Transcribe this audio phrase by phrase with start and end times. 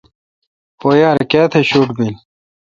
[0.79, 2.15] پو یار کیاتہ شوٹ بیل۔